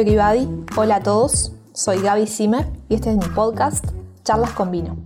[0.00, 0.46] everybody,
[0.76, 3.82] hola a todos, soy Gaby Zimmer y este es mi podcast
[4.24, 4.98] Charlas con Vino.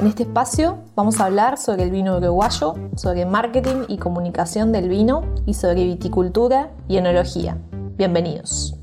[0.00, 4.88] En este espacio vamos a hablar sobre el vino uruguayo, sobre marketing y comunicación del
[4.88, 7.58] vino y sobre viticultura y enología.
[7.98, 8.74] Bienvenidos.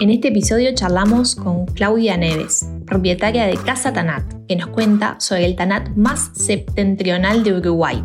[0.00, 5.46] En este episodio charlamos con Claudia Neves, propietaria de Casa Tanat, que nos cuenta sobre
[5.46, 8.02] el Tanat más septentrional de Uruguay.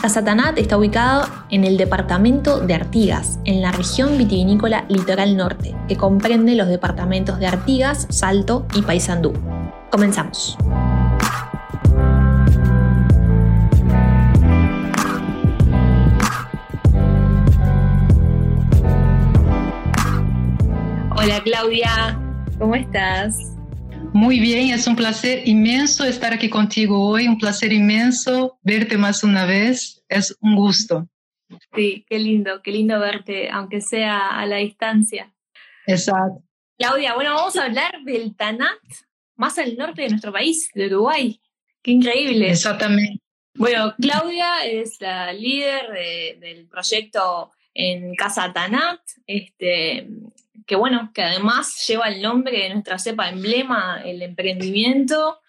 [0.00, 5.76] Casa Tanat está ubicado en el departamento de Artigas, en la región vitivinícola Litoral Norte,
[5.86, 9.32] que comprende los departamentos de Artigas, Salto y Paysandú.
[9.90, 10.56] Comenzamos.
[21.14, 22.18] Hola Claudia,
[22.58, 23.51] ¿cómo estás?
[24.14, 29.24] Muy bien, es un placer inmenso estar aquí contigo hoy, un placer inmenso verte más
[29.24, 31.08] una vez, es un gusto.
[31.74, 35.32] Sí, qué lindo, qué lindo verte, aunque sea a la distancia.
[35.86, 36.42] Exacto.
[36.78, 38.78] Claudia, bueno, vamos a hablar del Tanat
[39.36, 41.40] más al norte de nuestro país, de Uruguay.
[41.82, 42.50] Qué increíble.
[42.50, 43.20] Exactamente.
[43.54, 49.00] Bueno, Claudia es la líder del proyecto en Casa Tanat.
[49.26, 50.06] Este,
[50.66, 55.40] que bueno, que además lleva el nombre de nuestra cepa emblema, el emprendimiento.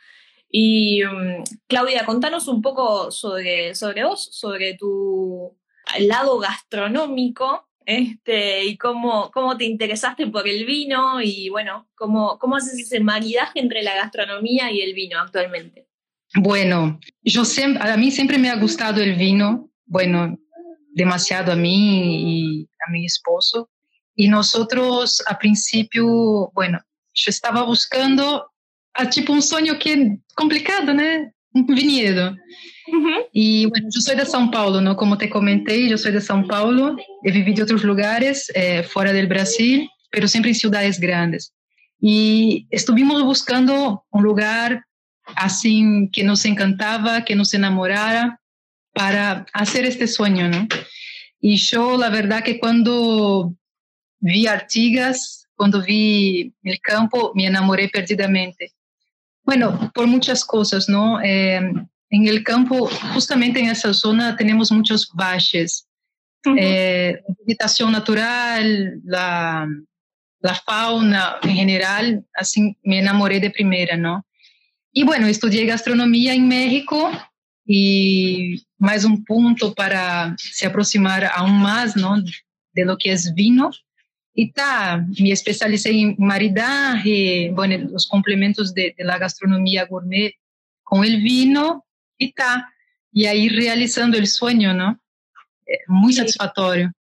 [0.50, 5.58] Y mm, Claudia, contanos un poco sobre, sobre vos, sobre tu
[6.00, 12.56] lado gastronómico este, y cómo, cómo te interesaste por el vino y bueno, cómo, cómo
[12.56, 15.88] haces ese maridaje entre la gastronomía y el vino actualmente.
[16.36, 20.38] Bueno, yo siempre, a mí siempre me ha gustado el vino, bueno,
[20.92, 23.70] demasiado a mí y a mi esposo.
[24.16, 26.80] Y nosotros, a principio, bueno,
[27.14, 28.52] yo estaba buscando
[28.94, 30.00] a tipo un sueño que es
[30.36, 31.04] complicado, ¿no?
[31.54, 32.36] Un viñedo.
[33.32, 34.96] Y bueno, yo soy de São Paulo, ¿no?
[34.96, 36.96] Como te comenté, yo soy de São Paulo.
[37.24, 41.54] He vivido en otros lugares eh, fuera del Brasil, pero siempre en ciudades grandes.
[42.00, 44.86] Y estuvimos buscando un lugar
[45.36, 48.42] así que nos encantaba, que nos enamorara
[48.94, 50.68] para hacer este sueño, ¿no?
[51.40, 53.56] Y yo, la verdad que cuando
[54.24, 58.74] vi Artigas, cuando vi el campo, me enamoré perdidamente.
[59.44, 61.22] Bueno, por muchas cosas, ¿no?
[61.22, 61.58] Eh,
[62.10, 65.88] en el campo, justamente en esa zona, tenemos muchos valles.
[66.58, 69.68] Eh, vegetación natural, la,
[70.40, 74.26] la fauna en general, así me enamoré de primera, ¿no?
[74.92, 77.10] Y bueno, estudié gastronomía en México
[77.66, 82.22] y más un punto para se aproximar aún más, ¿no?
[82.74, 83.72] De lo que es vino.
[84.34, 90.34] Y tá, me especialicé en maridaje, bueno, los complementos de, de la gastronomía gourmet
[90.84, 91.86] con el vino
[92.18, 92.74] y tá.
[93.12, 95.00] Y ahí realizando el sueño, ¿no?
[95.68, 96.92] Eh, muy satisfactorio.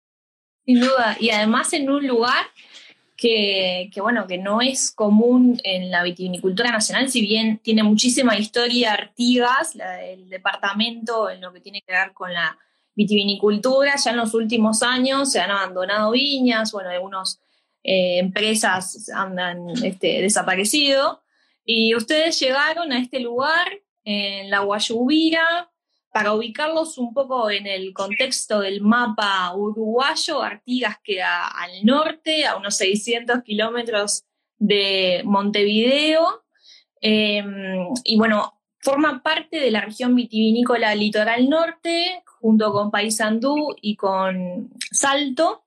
[0.65, 2.45] Sin duda, y además en un lugar
[3.17, 8.37] que, que, bueno, que no es común en la vitivinicultura nacional, si bien tiene muchísima
[8.37, 12.57] historia Artigas, la, el departamento en lo que tiene que ver con la
[12.95, 17.39] vitivinicultura, ya en los últimos años se han abandonado viñas, bueno, algunas
[17.83, 19.37] eh, empresas han
[19.83, 21.21] este, desaparecido,
[21.65, 23.67] y ustedes llegaron a este lugar
[24.03, 25.71] en la Guayubira
[26.11, 32.55] para ubicarlos un poco en el contexto del mapa uruguayo, Artigas queda al norte, a
[32.55, 34.23] unos 600 kilómetros
[34.59, 36.43] de Montevideo,
[37.01, 37.43] eh,
[38.03, 44.69] y bueno, forma parte de la región vitivinícola litoral norte, junto con Paysandú y con
[44.91, 45.63] Salto.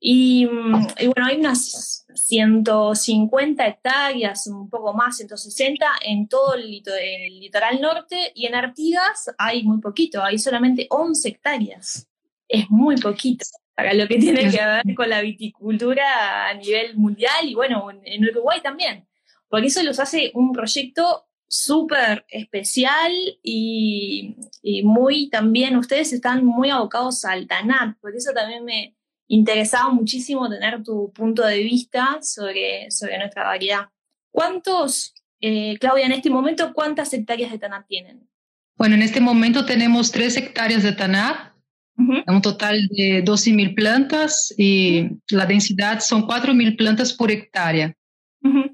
[0.00, 8.32] Y, bueno, hay unas 150 hectáreas, un poco más, 160 en todo el, litoral norte
[8.34, 12.08] y en Artigas hay muy poquito, hay solamente 11 hectáreas.
[12.48, 13.46] Es muy poquito
[13.76, 18.28] para lo que tiene que ver con la viticultura a nivel mundial y bueno, en
[18.28, 19.06] Uruguay también.
[19.48, 23.12] Por eso los hace un proyecto súper especial
[23.42, 24.34] y,
[24.82, 28.96] muy también, ustedes están muy abocados al TANAT, por eso también me
[29.28, 33.88] interesaba muchísimo tener tu punto de vista sobre, sobre nuestra variedad.
[34.32, 38.28] ¿Cuántos, eh, Claudia, en este momento, cuántas hectáreas de TANAT tienen?
[38.76, 41.54] Bueno, en este momento tenemos tres hectáreas de TANAT,
[41.96, 47.94] un total de 12.000 plantas y la densidad son 4.000 plantas por hectárea.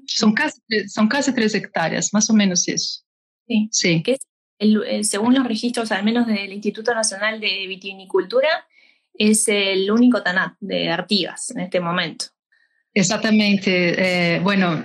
[0.05, 3.03] Son, casi, son casi tres hectáreas, más o menos eso.
[3.47, 3.69] Sí.
[3.71, 4.03] sí.
[4.03, 4.17] Que
[4.59, 8.49] el, según los registros, al menos del Instituto Nacional de Vitivinicultura,
[9.13, 12.25] es el único TANAT de Artigas en este momento.
[12.93, 14.35] Exactamente.
[14.35, 14.83] Eh, bueno,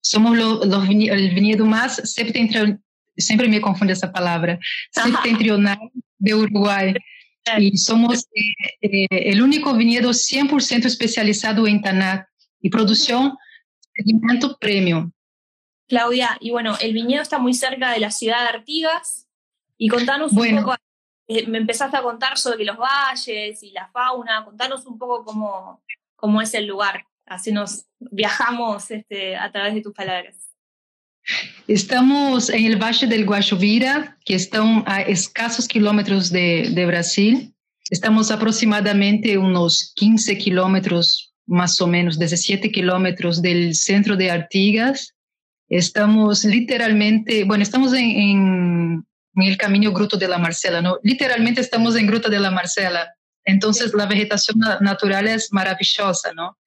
[0.00, 2.80] somos los el viñedo más septentrional,
[3.16, 4.58] siempre me confunde esa palabra,
[4.90, 5.78] septentrional
[6.18, 6.94] de Uruguay.
[7.58, 8.26] Y somos
[8.82, 12.26] eh, el único viñedo 100% especializado en Tanat
[12.60, 13.36] y producción
[13.98, 15.10] de alimento premium.
[15.88, 19.26] Claudia, y bueno, el viñedo está muy cerca de la ciudad de Artigas.
[19.78, 20.74] Y contanos un poco,
[21.28, 25.82] eh, me empezaste a contar sobre los valles y la fauna, contanos un poco cómo,
[26.16, 27.06] cómo es el lugar.
[27.26, 30.48] Así nos viajamos este, a través de tus palabras.
[31.66, 37.54] Estamos en el Valle del Guayuvira, que está a escasos kilómetros de, de Brasil.
[37.90, 45.14] Estamos aproximadamente unos 15 kilómetros, más o menos, 17 kilómetros del centro de Artigas.
[45.68, 50.98] Estamos literalmente, bueno, estamos en, en, en, el camino Gruto de la Marcela, ¿no?
[51.02, 53.14] Literalmente estamos en Gruta de la Marcela.
[53.44, 56.58] Entonces la vegetación natural es maravillosa, ¿no?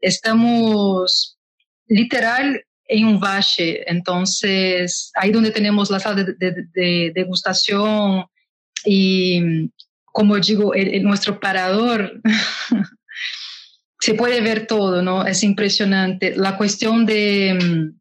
[0.00, 1.38] Estamos
[1.86, 8.26] literal en un valle, entonces ahí donde tenemos la sala de, de, de degustación
[8.84, 9.70] y
[10.14, 12.20] como digo, el, el, nuestro parador
[14.04, 15.24] se puede ver todo, ¿no?
[15.26, 16.34] Es impresionante.
[16.36, 17.92] La cuestión de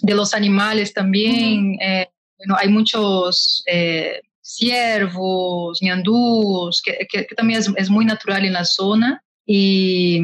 [0.00, 1.78] de los animales también.
[1.80, 2.08] Eh,
[2.38, 8.52] bueno, hay muchos eh, ciervos, ñandús, que, que, que también es, es, muy natural en
[8.52, 9.22] la zona.
[9.46, 10.20] Y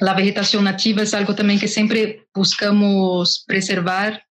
[0.00, 4.24] la vegetación nativa es algo también que siempre buscamos preservar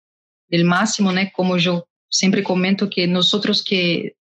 [0.50, 1.22] el máximo, ¿no?
[1.34, 4.16] Como yo siempre comento que nosotros que,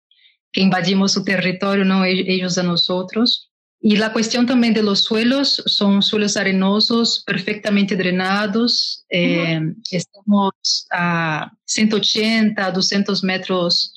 [0.52, 3.50] que invadimos su territorio, no ellos a nosotros.
[3.88, 9.04] Y la cuestión también de los suelos, son suelos arenosos, perfectamente drenados.
[9.08, 9.74] Eh, uh -huh.
[9.92, 13.94] Estamos a 180, 200 metros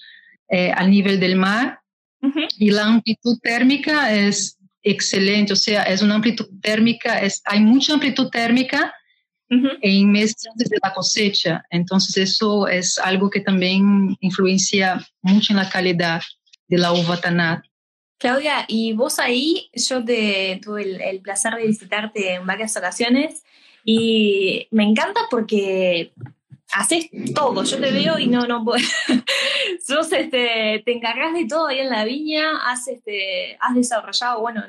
[0.48, 1.80] eh, al nivel del mar.
[2.22, 2.48] Uh -huh.
[2.60, 7.94] Y la amplitud térmica es excelente, o sea, es una amplitud térmica, es, hay mucha
[7.94, 8.94] amplitud térmica
[9.50, 9.78] uh -huh.
[9.82, 11.64] en meses antes de la cosecha.
[11.72, 16.22] Entonces eso es algo que también influencia mucho en la calidad
[16.68, 17.69] de la uva tanat.
[18.20, 23.46] Claudia, y vos ahí, yo te, tuve el, placer de visitarte en varias ocasiones
[23.86, 26.12] y me encanta porque
[26.74, 28.84] haces todo, yo te veo y no, no puedo.
[29.88, 34.66] Sos, este, te encargas de todo ahí en la viña, has, este, has desarrollado, bueno,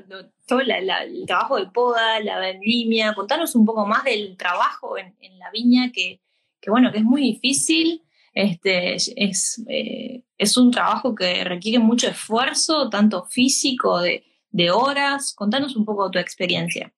[0.46, 5.36] todo el trabajo de poda, la vendimia, contanos un poco más del trabajo en, en
[5.40, 6.20] la viña que,
[6.60, 8.00] que, bueno, que es muy difícil
[8.32, 15.34] este, es, eh, es un trabajo que requiere mucho esfuerzo, tanto físico, de, de horas.
[15.34, 16.92] Contanos un poco tu experiencia.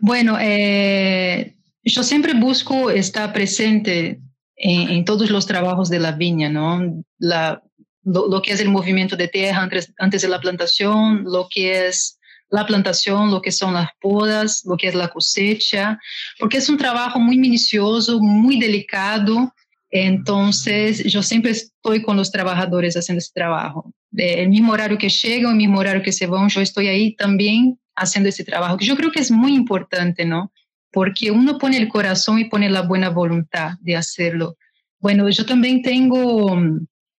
[0.00, 4.20] Bueno, eh, yo siempre busco estar presente
[4.56, 7.02] en, en, todos los trabajos de la viña, ¿no?
[7.18, 7.62] La,
[8.04, 11.88] lo, lo, que es el movimiento de tierra antes, antes de la plantación, lo que
[11.88, 12.18] es
[12.52, 15.98] la plantación, lo que son las podas, lo que es la cosecha,
[16.38, 19.52] porque es un trabajo muy minucioso, muy delicado,
[19.92, 23.92] entonces, yo siempre estoy con los trabajadores haciendo ese trabajo.
[24.16, 27.78] El mismo horario que llegan, el mismo horario que se van, yo estoy ahí también
[27.94, 30.50] haciendo ese trabajo, que yo creo que es muy importante, ¿no?
[30.90, 34.56] Porque uno pone el corazón y pone la buena voluntad de hacerlo.
[34.98, 36.56] Bueno, yo también tengo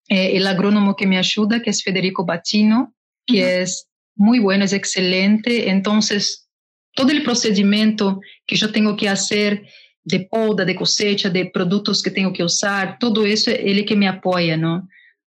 [0.09, 2.95] eh, el agrónomo que me ayuda, que es Federico Batino,
[3.27, 3.63] que uh -huh.
[3.63, 5.69] es muy bueno, es excelente.
[5.69, 6.49] Entonces,
[6.95, 9.67] todo el procedimiento que yo tengo que hacer
[10.05, 14.09] de poda, de cosecha, de produtos que tengo que usar, todo eso ele que me
[14.09, 14.89] apoia, ¿no?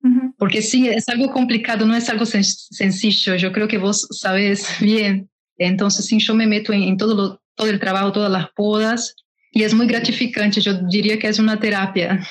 [0.05, 0.35] -huh.
[0.39, 4.67] Porque sí, es algo complicado, no es algo sen sencillo, yo creo que vos sabes
[4.81, 5.31] bien.
[5.57, 9.15] Entonces, sí, yo me meto en todo, todo el trabajo, todas las podas,
[9.53, 12.27] y es muy gratificante, yo diría que es una terapia.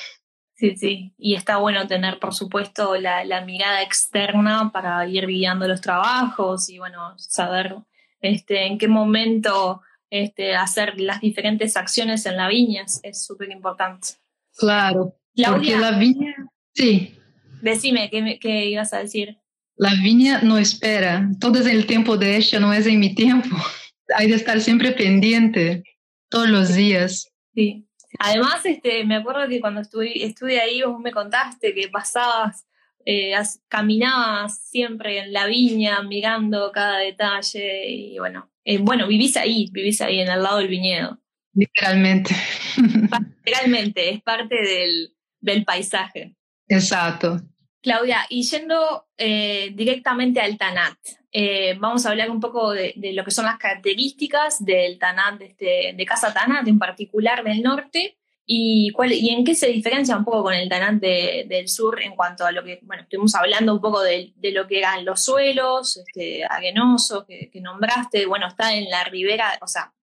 [0.56, 5.66] Sí, sí, y está bueno tener, por supuesto, la, la mirada externa para ir guiando
[5.66, 7.76] los trabajos y, bueno, saber
[8.20, 9.80] este, en qué momento
[10.14, 14.10] este, hacer las diferentes acciones en la viña es súper importante.
[14.56, 16.36] Claro, Claudia, porque la viña,
[16.72, 17.18] sí.
[17.60, 19.38] Decime, ¿qué, ¿qué, ibas a decir?
[19.74, 23.56] La viña no espera, todo es el tiempo de ella, no es en mi tiempo.
[24.16, 25.82] Hay de estar siempre pendiente,
[26.28, 27.32] todos los días.
[27.52, 27.88] Sí.
[28.20, 32.64] Además, este, me acuerdo que cuando estuve, estuve ahí vos me contaste que pasabas,
[33.04, 33.32] eh,
[33.66, 40.00] caminabas siempre en la viña mirando cada detalle y bueno, eh, bueno, vivís ahí, vivís
[40.00, 41.18] ahí, en al lado del viñedo.
[41.52, 42.34] Literalmente.
[43.44, 46.34] Literalmente, es parte del, del paisaje.
[46.68, 47.40] Exacto.
[47.82, 50.96] Claudia, y yendo eh, directamente al Tanat,
[51.30, 55.38] eh, vamos a hablar un poco de, de, lo que son las características del Tanat,
[55.38, 58.16] de, este, de Casa Tanat en particular del norte,
[58.46, 62.02] y, cuál, y en qué se diferencia un poco con el Tanat de, del sur
[62.02, 65.24] en cuanto a lo que, bueno, estuvimos hablando un poco de, lo que eran los
[65.24, 66.44] suelos, este,
[67.26, 69.94] que, nombraste, bueno, está en la ribera, o sea,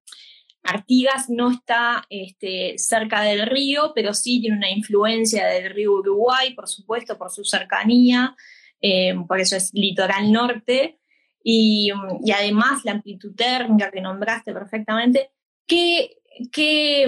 [0.63, 6.53] Artigas no está este, cerca del río, pero sí tiene una influencia del río Uruguay,
[6.53, 8.35] por supuesto, por su cercanía,
[8.79, 10.99] eh, por eso es litoral norte,
[11.43, 11.91] y,
[12.23, 15.31] y, además la amplitud térmica que nombraste perfectamente.
[15.65, 16.20] ¿Qué,
[16.51, 17.05] qué,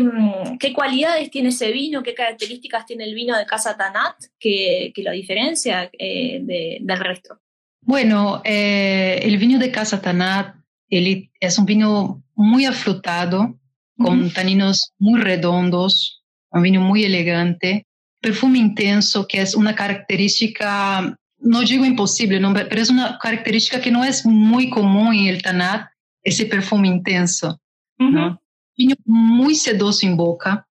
[0.59, 2.03] qué cualidades tiene ese vino?
[2.03, 6.99] ¿Qué características tiene el vino de Casa Tanat que, que lo diferencia eh, de, del
[6.99, 7.39] resto?
[7.81, 10.55] Bueno, eh, el vino de Casa Tanat
[10.89, 13.59] es un vino muy afrutado,
[13.97, 17.87] con taninos muy redondos, un vino muy elegante,
[18.21, 23.91] perfume intenso, que es una característica, no digo imposible, no, pero es una característica que
[23.91, 25.87] no es muy común en el Tanat,
[26.21, 27.59] ese perfume intenso.
[27.97, 28.42] ¿no?
[28.77, 30.67] Vino muy sedoso en boca,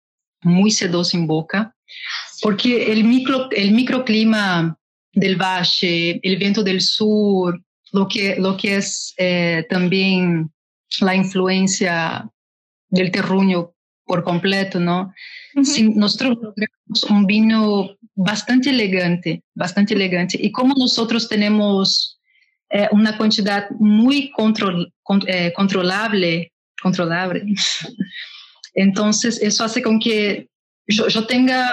[0.42, 1.74] muy sedoso en boca,
[2.42, 4.78] porque el, micro, el microclima
[5.12, 7.60] del valle, el viento del sur,
[7.92, 10.50] lo que, lo que es eh, también
[11.00, 12.28] la influencia
[12.88, 13.72] del terruño
[14.04, 15.12] por completo, ¿no?
[15.54, 20.38] nosotros logramos un vino bastante elegante, bastante elegante.
[20.40, 22.20] Y como nosotros tenemos
[22.70, 24.92] eh, una cantidad muy control,
[25.26, 26.52] eh, controlable,
[26.86, 27.40] controlable,
[28.74, 30.48] entonces eso hace con que
[30.86, 31.68] yo, yo tenga,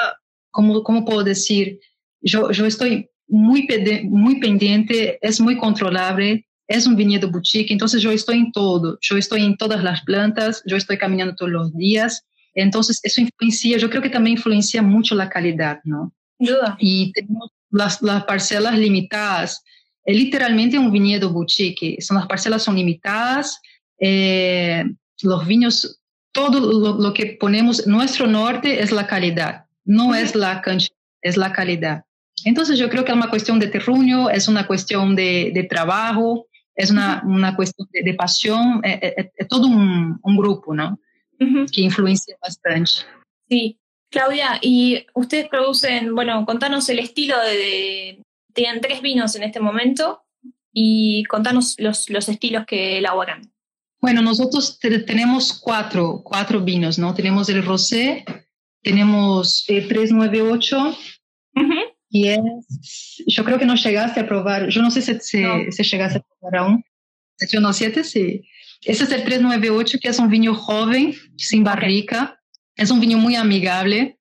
[0.52, 1.80] como, ¿cómo puedo decir?
[2.22, 3.68] Yo, yo estoy muy,
[4.06, 9.18] muy pendiente, es muy controlable, es un viñedo boutique, entonces yo estoy en todo, yo
[9.18, 13.90] estoy en todas las plantas, yo estoy caminando todos los días, entonces eso influencia, yo
[13.90, 16.14] creo que también influencia mucho la calidad, ¿no?
[16.40, 16.76] Duda.
[16.80, 19.62] Y tenemos las, las parcelas limitadas,
[20.06, 23.60] es literalmente un viñedo boutique, son las parcelas son limitadas,
[24.00, 24.84] eh,
[25.22, 26.02] los viños,
[26.32, 31.38] todo lo, lo, que ponemos, nuestro norte es la calidad, no es la cantidad, es
[31.38, 32.04] la calidad.
[32.46, 36.48] Entonces yo creo que es una cuestión de terruño, es una cuestión de, de trabajo,
[36.76, 41.00] es una, una cuestión de, de pasión, es, es, es, todo un, un grupo, ¿no?
[41.40, 41.72] Uh -huh.
[41.72, 42.92] Que influencia bastante.
[43.50, 43.78] Sí.
[44.10, 49.60] Claudia, y ustedes producen, bueno, contanos el estilo de, de tienen tres vinos en este
[49.60, 50.22] momento
[50.72, 53.52] y contanos los, los estilos que elaboran.
[54.04, 57.14] Bueno, nosotros te, tenemos cuatro, cuatro vinos, ¿no?
[57.14, 58.26] Tenemos el rosé,
[58.82, 61.84] tenemos el 398, uh -huh.
[62.10, 62.42] y es,
[63.26, 65.72] yo creo que no llegaste a probar, yo no sé si, si, no.
[65.72, 66.84] si llegaste a probar aún,
[67.38, 68.42] 717, sí.
[68.82, 72.24] Ese es el 398, que es un vino joven, sin barrica,
[72.74, 72.84] okay.
[72.84, 74.18] es un vino muy amigable.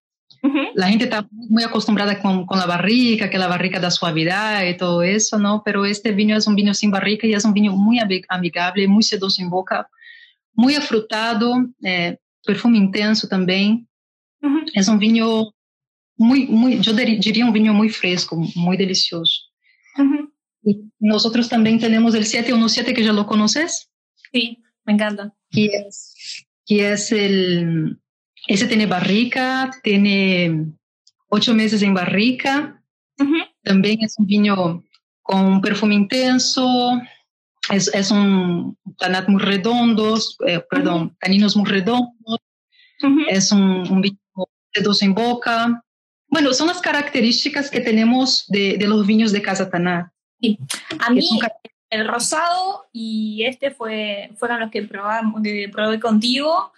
[0.74, 4.76] La gente está muy acostumbrada con, con, la barrica, que la barrica da suavidad y
[4.76, 5.62] todo eso, ¿no?
[5.64, 9.04] Pero este vino es un vino sin barrica y es un vino muy amigable, muy
[9.04, 9.88] sedoso en boca,
[10.54, 13.88] muy afrutado, eh, perfume intenso también.
[14.42, 14.70] Uh -huh.
[14.74, 15.54] Es un vino
[16.16, 19.42] muy, muy, yo diría un vino muy fresco, muy delicioso.
[19.96, 20.32] Uh -huh.
[20.64, 23.90] Y nosotros también tenemos el 717 que ya lo conoces.
[24.32, 25.32] Sí, me encanta.
[25.50, 28.01] Que es, que es el,
[28.46, 30.66] ese tiene barrica, tiene
[31.28, 32.82] ocho meses en barrica.
[33.18, 33.50] Uh -huh.
[33.62, 34.82] También es un vino
[35.22, 37.00] con un perfume intenso.
[37.70, 41.16] Es, es un tanat muy redondo, eh, perdón, uh -huh.
[41.20, 42.38] taninos muy redondos.
[43.02, 43.24] Uh -huh.
[43.28, 44.18] Es un, un vino
[44.72, 45.84] sedoso en boca.
[46.28, 50.06] Bueno, son las características que tenemos de, de los vinos de Casa Tanat.
[50.40, 50.58] Sí.
[50.98, 51.22] A mí
[51.90, 56.72] el rosado y este fue, fueron los que, probamos, que probé contigo.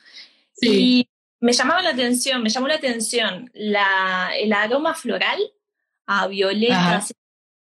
[0.54, 1.08] Sí.
[1.44, 5.38] Me llamaba la atención, me llamó la atención la, el aroma floral
[6.06, 7.04] a violeta,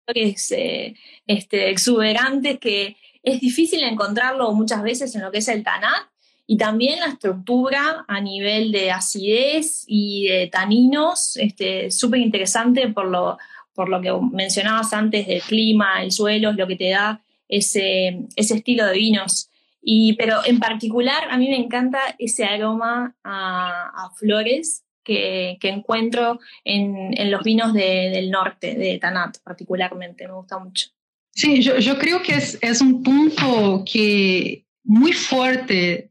[0.05, 0.93] es, eh,
[1.25, 6.11] este, exuberante, que es difícil encontrarlo muchas veces en lo que es el tanat,
[6.45, 13.07] y también la estructura a nivel de acidez y de taninos, este, súper interesante por
[13.07, 13.39] lo,
[13.73, 18.27] por lo que mencionabas antes del clima, el suelo, es lo que te da ese,
[18.35, 19.49] ese estilo de vinos.
[19.81, 25.69] Y, pero en particular a mí me encanta ese aroma a, a flores que, que,
[25.69, 30.89] encuentro en, en los vinos de, del norte, de Tanat particularmente, me gusta mucho.
[31.33, 36.09] Sí, yo, yo creo que es, es, un punto que muy fuerte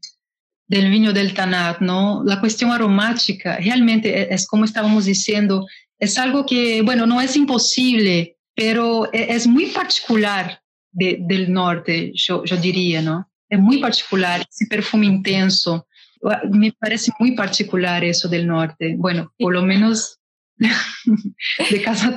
[0.67, 2.23] del vino del Tanat, ¿no?
[2.25, 5.65] La cuestión aromática, realmente es como estábamos diciendo,
[5.99, 10.61] es algo que, bueno, no es imposible, pero es, es muy particular
[10.91, 13.30] de, del norte, yo, yo diría, ¿no?
[13.51, 15.85] Es muy particular, ese perfume intenso.
[16.49, 18.95] Me parece muy particular eso del norte.
[18.97, 20.19] Bueno, por lo menos
[20.57, 22.15] de Casa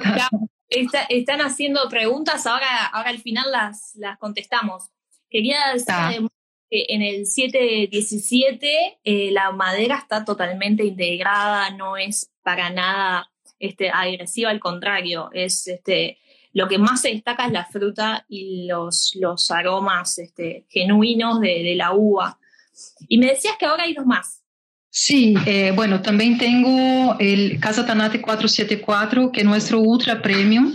[0.68, 4.90] Está, están haciendo preguntas, ahora, ahora al final las, las contestamos.
[5.28, 6.28] Quería decir
[6.70, 13.90] que en el 717 eh, la madera está totalmente integrada, no es para nada este,
[13.90, 16.18] agresiva, al contrario, es este,
[16.54, 21.62] lo que más se destaca es la fruta y los, los aromas este, genuinos de,
[21.62, 22.38] de, la uva.
[23.08, 24.44] Y me decías que ahora hay dos más.
[24.88, 30.72] Sí, eh, bueno, también tengo el Casa Tanate 474, que es nuestro ultra premium,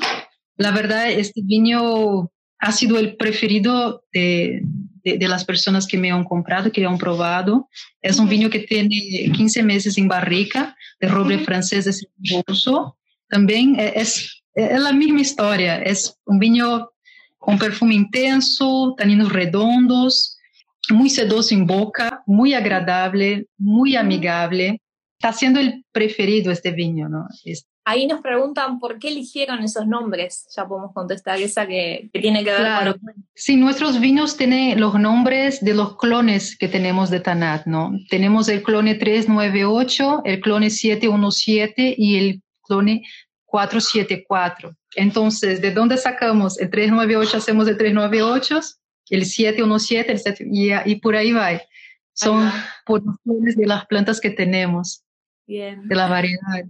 [0.57, 4.61] La verdad, este vino ha sido el preferido de,
[5.03, 7.69] de, las personas que me han comprado, que han probado.
[8.01, 12.97] Es un vino que tiene 15 meses en barrica, de roble francés de bolso.
[13.29, 16.91] También e, es, es la misma historia, es un vino
[17.37, 20.37] con perfume intenso, taninos redondos,
[20.89, 24.81] muy sedoso en boca, muy agradable, muy amigable.
[25.17, 27.27] Está siendo el preferido este vino, ¿no?
[27.85, 30.47] Ahí nos preguntan por qué eligieron esos nombres.
[30.55, 32.95] Ya podemos contestar esa que, tiene que ver claro.
[33.33, 37.91] Sí, nuestros vinos tienen los nombres de los clones que tenemos de Tanat, ¿no?
[38.09, 43.03] Tenemos el clone 398, el clone 717 y el clone
[43.49, 44.75] 474.
[44.95, 46.59] Entonces, ¿de dónde sacamos?
[46.59, 48.59] El 398 hacemos el 398,
[49.09, 51.59] el 717, el 7, y, y por ahí va.
[52.13, 52.51] Son
[52.85, 55.03] por los clones de las plantas que tenemos.
[55.47, 55.87] Bien.
[55.87, 56.65] De la variedad.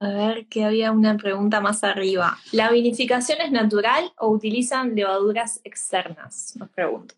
[0.00, 2.38] A ver, que había una pregunta más arriba.
[2.52, 6.54] ¿La vinificación es natural o utilizan levaduras externas?
[6.56, 7.14] Nos pregunto.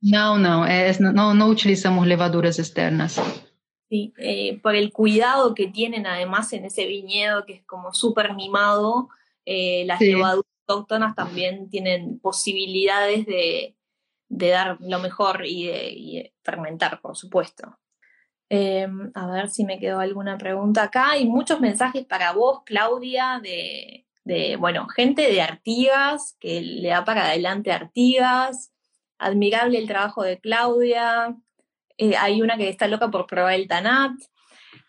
[0.00, 3.20] No, no, es, no, no utilizamos levaduras externas.
[3.92, 8.32] Sí, eh, por el cuidado que tienen además en ese viñedo que es como súper
[8.32, 9.10] mimado,
[9.44, 13.76] eh, las levaduras autóctonas también tienen posibilidades de,
[14.30, 17.76] dar lo mejor y de fermentar, por supuesto.
[18.48, 21.10] Em, a ver si me quedó alguna pregunta acá.
[21.10, 24.06] Hay muchos mensajes para vos, Claudia, de,
[24.56, 28.72] bueno, gente de Artigas, que le da para adelante Artigas.
[29.18, 31.36] Admirable el trabajo de Claudia.
[32.02, 34.10] Eh, hay una que está loca por probar el Tanat.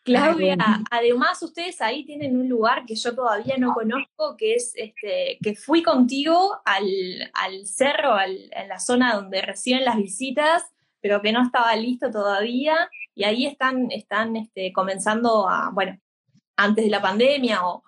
[0.04, 0.58] Claudia,
[0.90, 5.56] además ustedes ahí tienen un lugar que yo todavía no conozco, que es este, que
[5.56, 10.64] fui contigo al, al cerro, al, a la zona donde reciben las visitas,
[11.02, 16.00] pero que no estaba listo todavía y ahí están, están este, comenzando a, bueno,
[16.58, 17.84] antes de la pandemia o,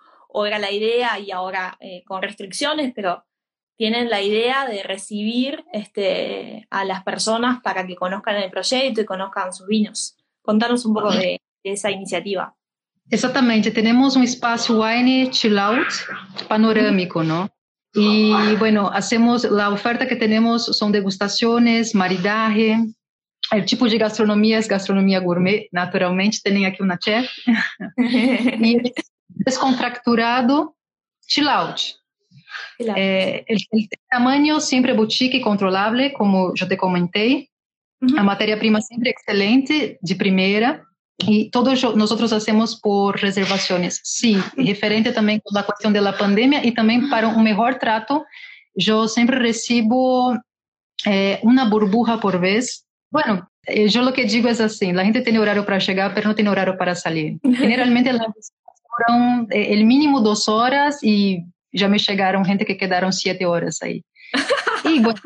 [0.46, 3.24] era la idea y ahora eh, con restricciones, pero
[3.76, 9.04] tienen la idea de recibir este, a las personas para que conozcan el proyecto y
[9.04, 10.16] conozcan sus vinos.
[10.42, 12.54] Contanos un poco de, esa iniciativa.
[13.10, 15.88] Exactamente, tenemos un espacio wine chill out
[16.48, 17.48] panorámico, ¿no?
[17.92, 22.76] Y bueno, hacemos, la oferta que tenemos son degustaciones, maridaje,
[23.52, 27.30] el tipo de gastronomia es gastronomia gourmet, naturalmente, tienen aquí una chef.
[27.96, 28.92] y
[29.28, 30.76] descontracturado,
[31.26, 31.80] chill out.
[32.78, 37.50] Eh, el, tamaño siempre boutique y controlable, como yo te comenté.
[38.00, 40.84] La materia prima siempre excelente, de primera.
[41.18, 44.00] Y todo nosotros hacemos por reservaciones.
[44.04, 48.26] Sí, referente también con la cuestión de la pandemia y también para un mejor trato,
[48.74, 50.36] yo siempre recibo
[51.06, 55.22] eh, una burbuja por vez bueno, eh, yo lo que digo es así, la gente
[55.22, 57.38] tiene horario para llegar, pero no tiene horario para salir.
[57.42, 58.26] Generalmente las
[59.08, 61.44] duran eh, el mínimo dos horas y
[61.76, 64.04] ya me llegaron gente que quedaron siete horas ahí.
[64.84, 65.20] Y bueno,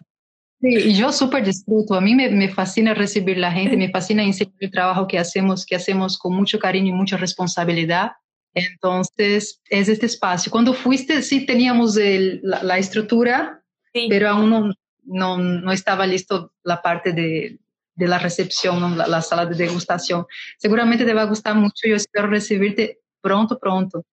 [0.63, 4.55] y yo súper disfruto, a mí me, me, fascina recibir la gente, me fascina enseñar
[4.59, 8.13] el trabajo que hacemos, que hacemos con mucho cariño y mucha responsabilidad.
[8.55, 10.51] Entonces, es este espacio.
[10.51, 13.63] Cuando fuiste, sí teníamos el, la, la, estructura,
[14.09, 17.59] pero aún no, no, no estaba listo la parte de,
[18.01, 20.27] de la recepción, la, sala de degustación.
[20.59, 21.87] Seguramente te va a gustar mucho.
[21.87, 24.05] Yo espero recibirte pronto, pronto.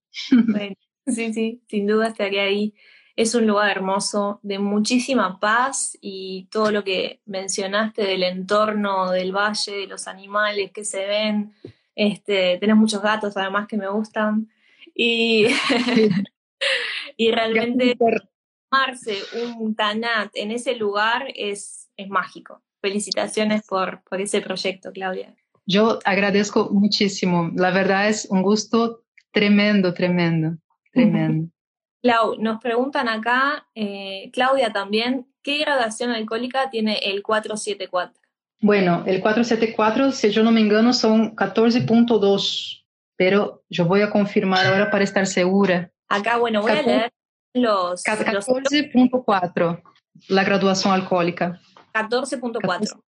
[1.08, 2.74] Sí, sí, sin duda estaré ahí.
[3.16, 9.36] Es un lugar hermoso, de muchísima paz y todo lo que mencionaste del entorno, del
[9.36, 11.54] valle, de los animales que se ven.
[11.96, 14.50] Este, tenés muchos gatos además que me gustan.
[14.94, 15.48] Y,
[17.18, 19.18] y realmente tomarse
[19.58, 22.62] un tanat en ese lugar es, es mágico.
[22.82, 25.36] Felicitaciones por, por ese proyecto, Claudia.
[25.66, 27.52] Yo agradezco muchísimo.
[27.56, 30.58] La verdad es un gusto tremendo, tremendo,
[30.98, 31.52] tremendo.
[32.02, 38.22] Clau, nos preguntan acá, eh, Claudia también, ¿qué gradación alcohólica tiene el 474?
[38.62, 44.66] Bueno, el 474, si yo no me engano, son 14.2, pero yo voy a confirmar
[44.66, 45.92] ahora para estar segura.
[46.08, 47.14] Acá, bueno, voy a leer
[47.54, 48.04] los...
[48.04, 49.84] 14.4,
[50.30, 51.60] la graduación alcohólica.
[51.94, 53.02] 14.4.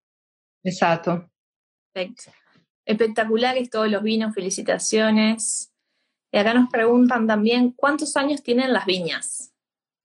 [0.64, 1.30] Exacto.
[1.94, 2.32] Perfecto.
[2.86, 5.69] Espectaculares todos los vinos, felicitaciones.
[6.32, 9.54] Y acá nos preguntan también, ¿cuántos años tienen las viñas?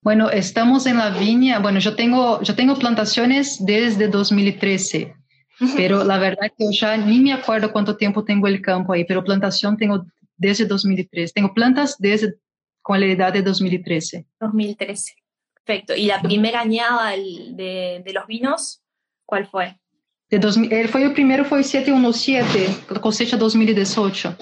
[0.00, 5.14] Bueno, estamos en la viña, bueno, yo tengo, yo tengo plantaciones desde 2013,
[5.76, 9.04] pero la verdad que yo ya ni me acuerdo cuánto tiempo tengo el campo ahí,
[9.04, 10.04] pero plantación tengo
[10.36, 11.32] desde 2013.
[11.32, 12.34] Tengo plantas desde
[12.82, 14.26] con la edad de 2013.
[14.40, 15.14] 2013.
[15.54, 15.94] Perfecto.
[15.96, 18.82] ¿Y la primera añada de, de los vinos,
[19.24, 19.78] cuál fue?
[20.28, 24.36] De dos, el, fue el primero fue 717, cosecha 2018.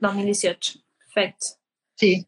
[0.00, 0.80] 2018,
[1.14, 1.46] perfecto.
[1.96, 2.26] Sí.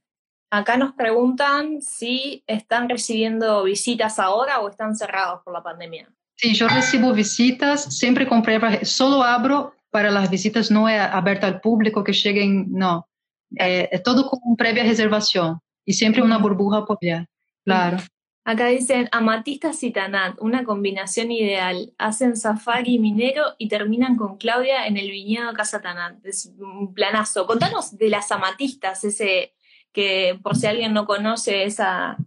[0.51, 6.09] Acá nos preguntan si están recibiendo visitas ahora o están cerrados por la pandemia.
[6.37, 11.47] Sí, yo recibo visitas, siempre con previa, solo abro para las visitas, no es abierta
[11.47, 13.09] al público que lleguen, no.
[13.59, 17.27] Eh, es todo con previa reservación y siempre una burbuja allá,
[17.65, 17.99] claro.
[18.49, 21.93] Acá dicen Amatistas y Tanat, una combinación ideal.
[21.99, 26.25] Hacen safari minero y terminan con Claudia en el viñedo Casa Tanat.
[26.25, 27.45] Es un planazo.
[27.45, 29.53] Contanos de las amatistas, ese
[29.93, 32.19] que por si alguien no conoce esa,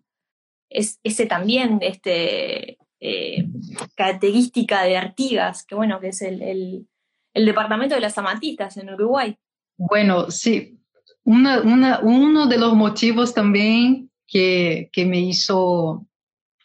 [0.70, 3.48] ese también este, eh,
[3.96, 9.38] característica de Artigas, que bueno, que es el, el, departamento de las amatistas en Uruguay.
[9.78, 10.82] Bueno, sí.
[11.24, 16.08] Una, una, uno de los motivos también que, que me hizo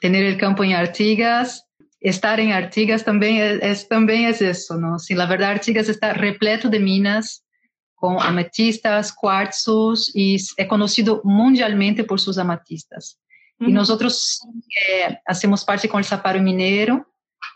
[0.00, 1.66] tener el campo en Artigas,
[2.00, 4.98] estar en Artigas también es, también es eso, ¿no?
[4.98, 7.44] Sí, la verdad Artigas está repleto de minas
[7.94, 13.18] con ametistas, cuarzos y es conocido mundialmente por sus amatistas.
[13.60, 14.40] Y nosotros
[14.76, 17.06] eh, hacemos parte con el Zaparo Minero,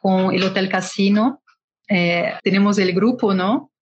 [0.01, 1.42] con el Hotel Casino,
[1.88, 3.72] eh, tenemos el grupo, ¿no?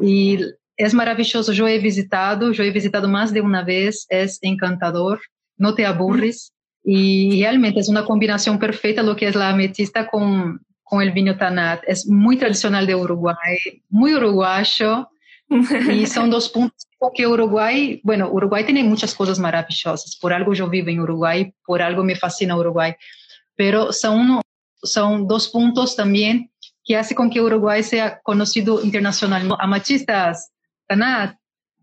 [0.00, 0.38] Y
[0.76, 5.20] es maravilloso, yo he visitado, yo he visitado más de una vez, es encantador,
[5.56, 6.52] no te aburres.
[6.84, 11.36] Y realmente es una combinación perfecta lo que es la ametista con, con el vino
[11.36, 11.82] Tanat.
[11.86, 15.08] Es muy tradicional de Uruguay, muy uruguayo.
[15.48, 20.16] Y son dos puntos porque Uruguay, bueno, Uruguay tiene muchas cosas maravillosas.
[20.20, 22.94] Por algo yo vivo en Uruguay, por algo me fascina Uruguay.
[23.56, 24.40] Pero son, uno,
[24.84, 26.52] son dos puntos también
[26.84, 29.56] que hace con que Uruguay sea conocido internacionalmente.
[29.58, 30.52] Amatistas,
[30.86, 31.36] Tanat.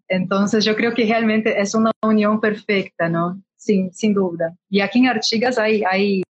[0.07, 3.41] Entonces yo creo que realmente es una unión perfecta, ¿no?
[3.59, 4.55] Sin, sin duda.
[4.69, 6.23] Y aquí en Artigas hay, hay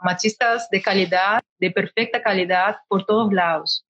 [0.00, 3.84] matistas de calidad, de perfecta calidad por todos lados.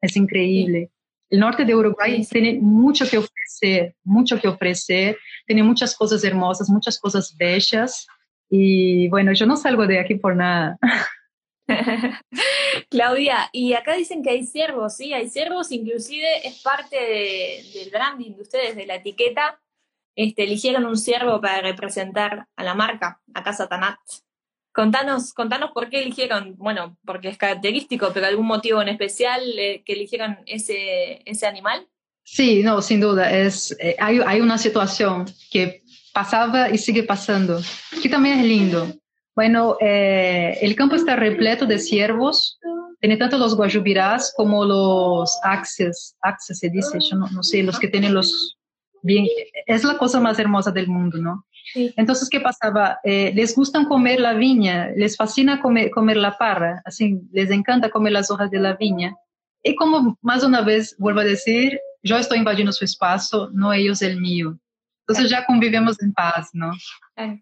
[0.00, 0.90] Es increíble.
[1.30, 6.68] El norte de Uruguay tiene mucho que ofrecer, mucho que ofrecer, tiene muchas cosas hermosas,
[6.68, 8.06] muchas cosas bellas.
[8.48, 10.78] Y bueno, yo no salgo de aquí por nada.
[12.90, 15.12] Claudia, y acá dicen que hay ciervos, ¿sí?
[15.12, 19.60] Hay ciervos, inclusive es parte del branding de ustedes, de la etiqueta,
[20.16, 23.98] este, eligieron un ciervo para representar a la marca, a Casa Tanat.
[24.72, 29.82] Contanos, contanos por qué eligieron, bueno, porque es característico, pero algún motivo en especial eh,
[29.84, 31.86] que eligieron ese, ese animal.
[32.24, 33.30] Sí, no, sin duda.
[33.30, 37.60] Es, eh, hay, hay una situación que pasaba y sigue pasando,
[38.02, 38.92] que también es lindo.
[39.36, 42.58] Bueno, eh, el campo está repleto de ciervos,
[43.00, 47.78] tiene tanto los guajubirás como los axes, axes se dice, yo no, no sé, los
[47.78, 48.56] que tienen los,
[49.04, 49.26] bien,
[49.66, 51.46] es la cosa más hermosa del mundo, ¿no?
[51.74, 52.98] Entonces, ¿qué pasaba?
[53.04, 57.90] Eh, les gustan comer la viña, les fascina comer, comer la parra, así, les encanta
[57.90, 59.14] comer las hojas de la viña.
[59.62, 64.02] Y como más una vez vuelvo a decir, yo estoy invadiendo su espacio, no ellos
[64.02, 64.58] el mío.
[65.06, 66.72] Entonces ya convivemos en paz, ¿no?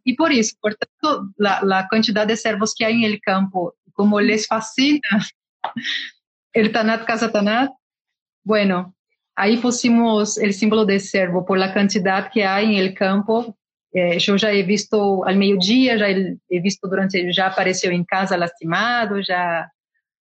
[0.03, 3.77] Y por eso, por tanto, la, la, cantidad de cervos que hay en el campo,
[3.93, 5.01] como les fascina
[6.53, 7.71] el Tanat Casa Tanat,
[8.45, 8.95] bueno,
[9.35, 13.57] Ahí pusimos el símbolo de cervo por la cantidad que hay en el campo.
[13.93, 18.37] Eh, yo ya he visto al mediodía, ya he visto durante, ya apareció en casa
[18.37, 19.71] lastimado, ya,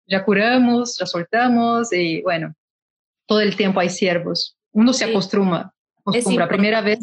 [0.06, 2.54] ya curamos, ya soltamos y bueno,
[3.26, 4.56] todo el tiempo hay ciervos.
[4.72, 6.48] Uno se acostumbra, acostumbra.
[6.48, 6.98] Primera vez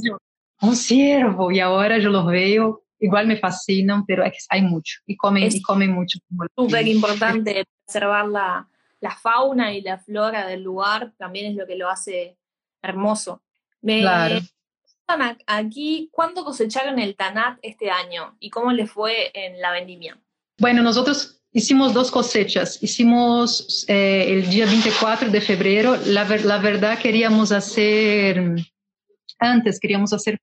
[0.62, 5.50] un ciervo y ahora yo los veo, igual me fascinan, pero hay mucho y comen,
[5.52, 6.20] y comen mucho.
[6.56, 8.71] Súper importante observar la,
[9.02, 12.38] la fauna y la flora del lugar también es lo que lo hace
[12.82, 13.42] hermoso.
[13.82, 14.40] Me claro.
[15.48, 20.18] aquí, ¿cuándo cosecharon el Tanat este año y cómo les fue en la vendimia?
[20.60, 22.82] Bueno, nosotros hicimos dos cosechas.
[22.82, 25.98] Hicimos eh, el día 24 de febrero.
[26.06, 28.56] La, la verdad queríamos hacer
[29.40, 30.40] antes, queríamos hacer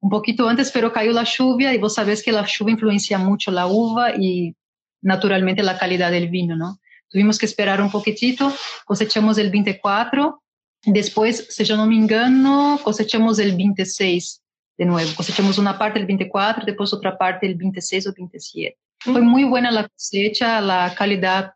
[0.00, 3.50] un poquito antes, pero cayó la lluvia y vos sabés que la lluvia influencia mucho
[3.50, 4.54] la uva y
[5.02, 6.78] naturalmente la calidad del vino, ¿no?
[7.10, 10.40] Tuvimos que esperar un poquitito, cosechamos el 24,
[10.84, 14.40] después, si yo no me engano, cosechamos el 26
[14.78, 15.10] de nuevo.
[15.16, 18.78] Cosechamos una parte el 24, después otra parte el 26 o 27.
[19.00, 21.54] Fue muy buena la cosecha, la calidad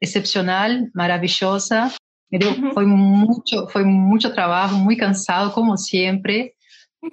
[0.00, 1.92] excepcional, maravillosa.
[2.74, 6.56] Fue mucho, fue mucho trabajo, muy cansado como siempre,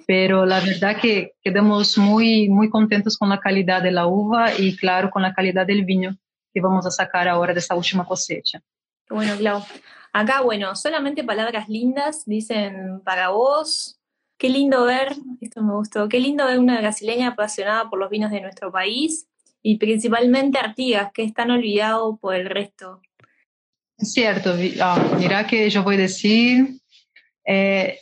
[0.06, 4.76] pero la verdad que quedamos muy, muy contentos con la calidad de la uva y
[4.76, 6.16] claro, con la calidad del vino
[6.58, 8.60] que vamos a sacar ahora de esta última cosecha.
[9.08, 9.64] Bueno, Clau.
[10.12, 14.00] Acá, bueno, solamente palabras lindas, dicen para vos.
[14.38, 18.30] Qué lindo ver, esto me gustó, qué lindo ver una brasileña apasionada por los vinos
[18.30, 19.26] de nuestro país
[19.62, 23.00] y principalmente Artigas, que es tan olvidado por el resto.
[23.96, 26.78] Es cierto, ah, mira que yo voy a decir,
[27.44, 27.98] eh,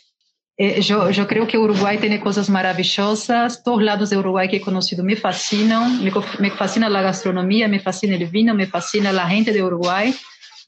[0.59, 3.62] Eh, yo, yo creo que Uruguay tiene cosas maravillosas.
[3.62, 6.03] Todos lados de Uruguay que he conocido me fascinan.
[6.03, 10.14] Me, me fascina la gastronomía, me fascina el vino, me fascina la gente de Uruguay,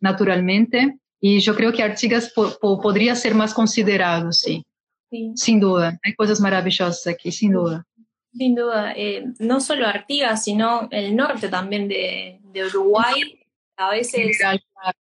[0.00, 0.98] naturalmente.
[1.20, 4.62] Y yo creo que Artigas po, po, podría ser más considerado, sí.
[5.10, 5.32] sí.
[5.34, 5.98] Sin duda.
[6.04, 7.86] Hay cosas maravillosas aquí, sin duda.
[8.32, 8.92] Sin duda.
[8.94, 13.34] Eh, no solo Artigas, sino el norte también de, de Uruguay.
[13.76, 14.36] A veces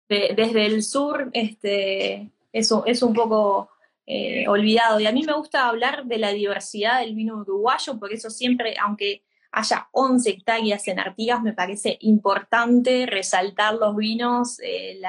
[0.09, 3.70] de, desde el sur este, eso es un poco
[4.07, 5.01] eh, olvidado.
[5.01, 8.77] Y a mí me gusta hablar de la diversidad del vino uruguayo, por eso siempre,
[8.81, 15.01] aunque haya 11 hectáreas en Artigas, me parece importante resaltar los vinos, eh,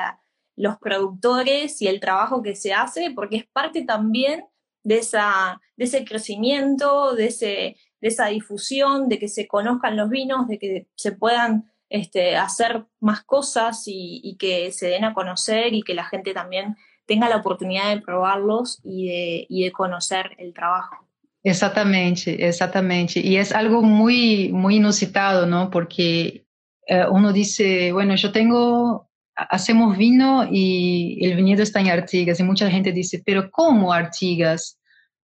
[0.55, 4.45] los productores y el trabajo que se hace, porque es parte también
[4.83, 10.09] de, esa, de ese crecimiento, de, ese, de esa difusión, de que se conozcan los
[10.09, 15.73] vinos, de que se puedan este, hacer más cosas y, que se den a conocer
[15.73, 20.31] y que la gente también tenga la oportunidad de probarlos y de, y de conocer
[20.37, 21.07] el trabajo.
[21.43, 23.21] Exactamente, exactamente.
[23.21, 25.69] Y es algo muy, muy inusitado, ¿no?
[25.69, 26.45] Porque
[26.87, 32.39] eh, uno dice, bueno, yo tengo, hacemos vino y el viñedo está en Artigas.
[32.39, 34.77] Y mucha gente dice, pero ¿cómo Artigas?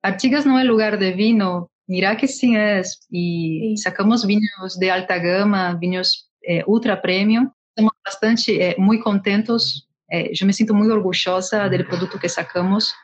[0.02, 1.70] Artigas no es lugar de vino.
[1.86, 3.06] Mira que sí es.
[3.10, 3.76] Y sí.
[3.76, 7.50] sacamos vinos de alta gama, vinos eh, ultra premium.
[7.74, 12.94] Estamos bastante, eh, muy contentos Eh, yo me siento muy orgullosa del producto que sacamos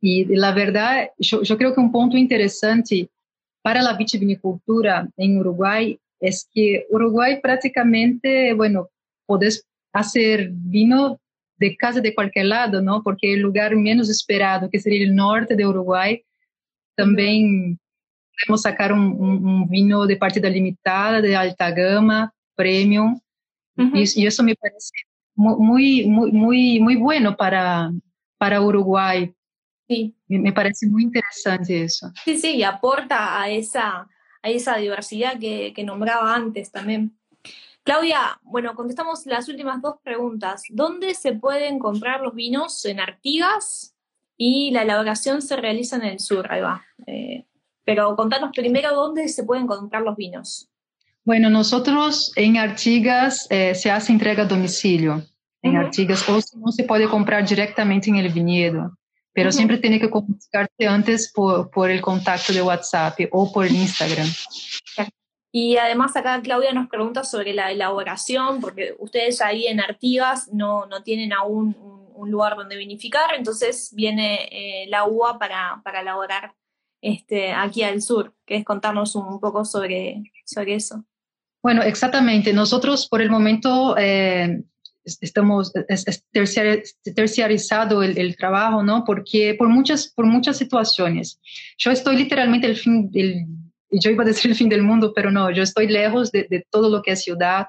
[0.00, 3.10] y la verdad, yo, yo creo que un punto interesante
[3.62, 8.88] para la vitivinicultura en Uruguay es que Uruguay prácticamente, bueno,
[9.26, 11.18] puedes hacer vino
[11.58, 13.02] de casa de cualquier lado, ¿no?
[13.02, 16.22] Porque el lugar menos esperado, que sería el norte de Uruguay,
[16.94, 17.78] también
[18.38, 23.18] podemos sacar un, un, un vino de partida limitada, de alta gama, premium,
[23.76, 24.16] uh -huh.
[24.16, 24.92] y, y, eso me parece
[25.36, 27.92] muy, muy, muy, muy bueno para,
[28.38, 29.32] para Uruguay.
[29.88, 30.16] Sí.
[30.26, 32.10] Me parece muy interesante eso.
[32.24, 34.08] Sí, sí, y aporta a esa,
[34.42, 37.16] a esa diversidad que, que nombraba antes también.
[37.84, 40.64] Claudia, bueno, contestamos las últimas dos preguntas.
[40.70, 42.84] ¿Dónde se pueden comprar los vinos?
[42.84, 43.94] En Artigas
[44.36, 46.84] y la elaboración se realiza en el sur, ahí va.
[47.06, 47.46] Eh,
[47.84, 50.68] pero contanos primero dónde se pueden comprar los vinos.
[51.26, 55.24] Bueno, nosotros en Artigas eh, se hace entrega a domicilio.
[55.60, 55.86] En uh -huh.
[55.86, 58.96] Artigas, o si no se puede comprar directamente en el viñedo,
[59.32, 59.56] pero uh -huh.
[59.56, 64.28] siempre tiene que comunicarse antes por, por, el contacto de WhatsApp o por Instagram.
[65.50, 70.86] Y además acá Claudia nos pregunta sobre la elaboración, porque ustedes ahí en Artigas no,
[70.86, 76.02] no tienen aún un, un, lugar donde vinificar, entonces viene eh, la uva para, para
[76.02, 76.54] elaborar
[77.00, 78.32] este, aquí al sur.
[78.46, 81.04] ¿Querés contarnos un poco sobre, sobre eso?
[81.66, 82.52] Bueno, exactamente.
[82.52, 84.62] Nosotros por el momento eh,
[85.04, 86.24] estamos es, es
[87.12, 89.02] terciarizado el, el, trabajo, ¿no?
[89.04, 91.40] Porque por muchas por muchas situaciones.
[91.76, 93.46] Yo estoy literalmente el fin del
[93.90, 96.64] yo iba a decir el fin del mundo, pero no, yo estoy lejos de, de
[96.70, 97.66] todo lo que es ciudad,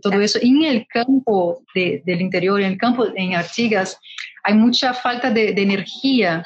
[0.00, 0.38] todo eso.
[0.40, 3.98] En el campo de, del interior, en el campo en Artigas,
[4.44, 6.44] hay mucha falta de, de energía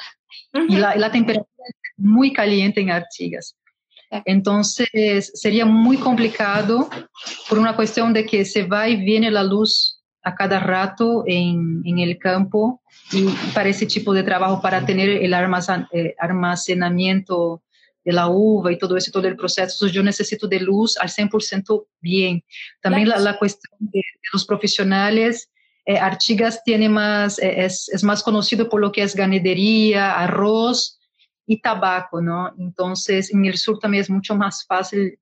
[0.55, 0.73] uh -huh.
[0.73, 3.58] y la, la temperatura es muy caliente en Artigas.
[4.25, 6.89] Entonces sería muy complicado
[7.47, 11.81] por una cuestión de que se va y viene la luz a cada rato en,
[11.85, 17.63] en el campo y para ese tipo de trabajo, para tener el eh, almacenamiento
[18.03, 21.85] de la uva y todo eso, todo el proceso, yo necesito de luz al 100%
[22.01, 22.43] bien.
[22.81, 25.49] También la, la, cuestión de, de los profesionales,
[25.85, 30.98] eh, Artigas tiene más, eh, es, es más conocido por lo que es ganadería, arroz,
[31.49, 32.53] y tabaco, ¿no?
[32.59, 35.17] Entonces, en el sur también es mucho más fácil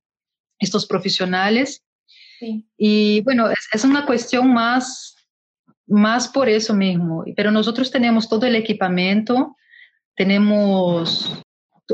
[0.59, 1.85] estos profesionales.
[2.37, 2.67] Sí.
[2.77, 5.15] Y bueno, es, es, una cuestión más,
[5.87, 7.23] más por eso mismo.
[7.33, 9.55] Pero nosotros tenemos todo el equipamiento,
[10.17, 11.41] tenemos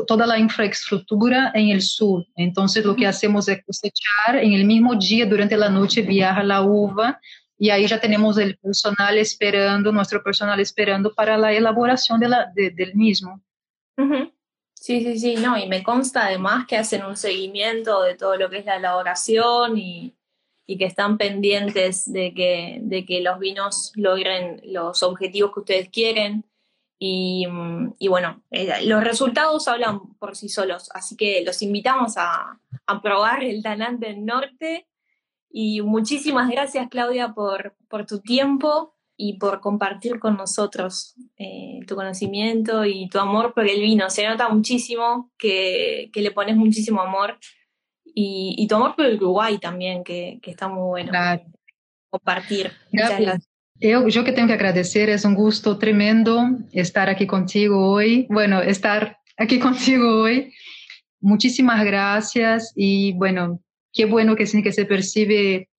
[0.08, 2.26] toda la infraestructura en el sur.
[2.36, 6.64] Entonces, lo que hacemos es cosechar en el mismo día, durante la noche, viaja la
[6.64, 7.20] uva
[7.56, 12.52] y ahí ya tenemos el personal esperando, nuestro personal esperando para la elaboración de la,
[12.56, 13.44] de, del mismo.
[14.74, 18.50] Sí, sí, sí, no, y me consta además que hacen un seguimiento de todo lo
[18.50, 20.14] que es la elaboración y,
[20.66, 25.90] y que están pendientes de que, de que los vinos logren los objetivos que ustedes
[25.90, 26.44] quieren.
[27.00, 27.48] Y,
[27.98, 33.02] y bueno, eh, los resultados hablan por sí solos, así que los invitamos a, a
[33.02, 34.88] probar el Tanat del Norte.
[35.50, 41.96] Y muchísimas gracias, Claudia, por, por tu tiempo y por compartir con nosotros eh, tu
[41.96, 44.10] conocimiento y tu amor por el vino.
[44.10, 47.38] Se nota muchísimo que, que le pones muchísimo amor
[48.06, 51.10] y, y, tu amor por el Uruguay también, que, que está muy bueno.
[51.10, 51.44] Claro.
[52.10, 52.72] Compartir.
[52.92, 53.50] Gracias.
[53.80, 58.28] yo, yo que tengo que agradecer, es un gusto tremendo estar aquí contigo hoy.
[58.30, 60.54] Bueno, estar aquí contigo hoy.
[61.22, 63.62] Muchísimas gracias y bueno,
[63.94, 65.70] qué bueno que, que se percibe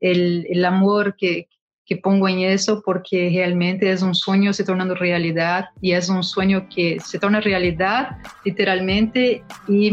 [0.00, 1.48] el, el amor que,
[1.86, 6.24] que pongo en eso porque realmente es un sueño se tornando realidad y es un
[6.24, 9.92] sueño que se torna realidad literalmente y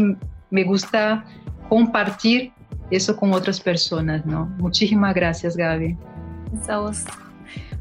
[0.50, 1.24] me gusta
[1.68, 2.52] compartir
[2.90, 4.46] eso con otras personas, ¿no?
[4.58, 5.96] Muchísimas gracias, Gaby.
[6.68, 7.04] a vos.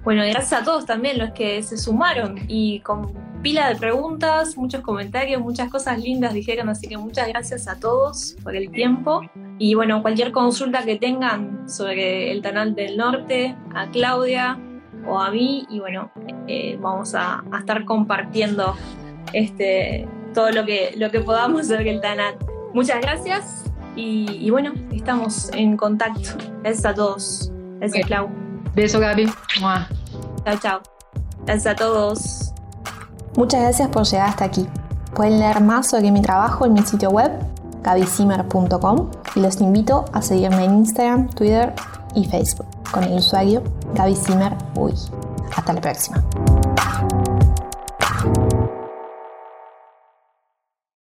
[0.03, 3.11] Bueno, gracias a todos también los que se sumaron y con
[3.43, 8.37] pila de preguntas, muchos comentarios, muchas cosas lindas dijeron, así que muchas gracias a todos
[8.41, 9.21] por el tiempo.
[9.59, 14.57] Y bueno, cualquier consulta que tengan sobre el canal del norte, a Claudia
[15.05, 16.09] o a mí, y bueno,
[16.47, 18.75] eh, vamos a, estar compartiendo
[19.33, 22.35] este, todo lo que, lo que podamos sobre el canal.
[22.73, 23.65] Muchas gracias
[23.97, 26.29] y, bueno, estamos en contacto.
[26.61, 27.51] Gracias a todos.
[27.79, 28.29] Gracias, Clau.
[28.73, 29.27] Beso, Gaby.
[29.59, 30.81] Chao, chao.
[31.45, 32.52] Gracias a todos.
[33.35, 34.67] Muchas gracias por llegar hasta aquí.
[35.15, 37.31] Pueden leer más sobre mi trabajo en mi sitio web,
[37.83, 41.73] gabyzimmer.com, y los invito a seguirme en Instagram, Twitter
[42.15, 43.63] y Facebook con el usuario
[43.95, 44.15] Gaby
[45.55, 46.23] Hasta la próxima.